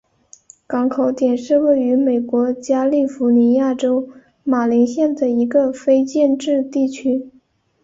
[0.65, 4.09] 港口点是位于美国加利福尼亚州
[4.43, 7.29] 马林县的一个非建制地区。